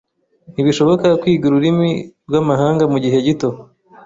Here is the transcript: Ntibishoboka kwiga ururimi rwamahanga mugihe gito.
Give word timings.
Ntibishoboka 0.53 1.05
kwiga 1.21 1.43
ururimi 1.47 1.91
rwamahanga 2.27 2.83
mugihe 2.91 3.17
gito. 3.25 3.49